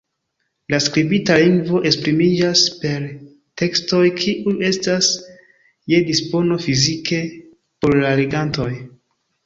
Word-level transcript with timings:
La 0.73 0.77
skribita 0.85 1.35
lingvo 1.41 1.81
esprimiĝas 1.89 2.63
per 2.79 3.05
tekstoj 3.63 4.01
kiuj 4.23 4.57
estas 4.73 5.13
je 5.97 6.03
dispono 6.11 6.61
fizike 6.69 7.25
por 7.33 7.99
la 8.05 8.21
legantoj. 8.25 8.73